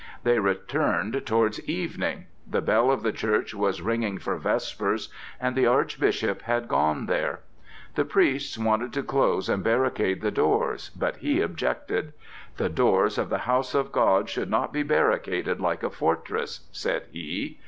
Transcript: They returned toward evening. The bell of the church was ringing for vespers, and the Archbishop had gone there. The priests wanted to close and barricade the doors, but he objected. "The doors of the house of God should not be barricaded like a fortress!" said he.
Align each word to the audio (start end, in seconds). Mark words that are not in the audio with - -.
They 0.23 0.39
returned 0.39 1.27
toward 1.27 1.59
evening. 1.59 2.25
The 2.49 2.63
bell 2.63 2.89
of 2.89 3.03
the 3.03 3.11
church 3.11 3.53
was 3.53 3.83
ringing 3.83 4.17
for 4.17 4.35
vespers, 4.39 5.09
and 5.39 5.55
the 5.55 5.67
Archbishop 5.67 6.41
had 6.41 6.67
gone 6.67 7.05
there. 7.05 7.41
The 7.93 8.03
priests 8.03 8.57
wanted 8.57 8.93
to 8.93 9.03
close 9.03 9.47
and 9.47 9.63
barricade 9.63 10.21
the 10.21 10.31
doors, 10.31 10.89
but 10.95 11.17
he 11.17 11.39
objected. 11.39 12.13
"The 12.57 12.67
doors 12.69 13.19
of 13.19 13.29
the 13.29 13.45
house 13.45 13.75
of 13.75 13.91
God 13.91 14.27
should 14.27 14.49
not 14.49 14.73
be 14.73 14.81
barricaded 14.81 15.59
like 15.59 15.83
a 15.83 15.91
fortress!" 15.91 16.61
said 16.71 17.03
he. 17.11 17.59